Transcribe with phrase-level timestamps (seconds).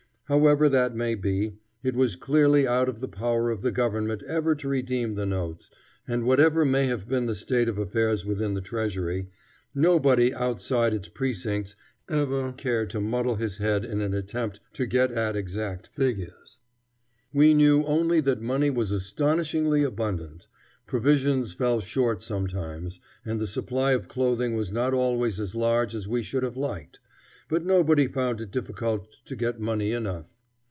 [0.25, 4.55] However that may be, it was clearly out of the power of the government ever
[4.55, 5.69] to redeem the notes,
[6.07, 9.27] and whatever may have been the state of affairs within the treasury,
[9.75, 11.75] nobody outside its precincts
[12.07, 16.59] ever cared to muddle his head in an attempt to get at exact figures.
[17.33, 20.47] We knew only that money was astonishingly abundant.
[20.87, 26.07] Provisions fell short sometimes, and the supply of clothing was not always as large as
[26.07, 26.99] we should have liked,
[27.49, 30.25] but nobody found it difficult to get money enough.